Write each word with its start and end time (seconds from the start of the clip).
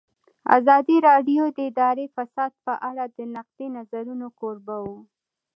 ازادي 0.57 0.97
راډیو 1.09 1.43
د 1.55 1.57
اداري 1.69 2.05
فساد 2.15 2.51
په 2.65 2.73
اړه 2.89 3.05
د 3.17 3.19
نقدي 3.35 3.67
نظرونو 3.77 4.27
کوربه 4.39 4.77
وه. 4.85 4.99